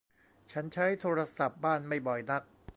[0.51, 2.43] ฉันใช้โทรศัพท์บ้านไม่บ่อยนัก